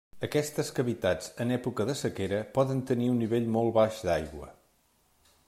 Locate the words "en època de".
1.45-1.97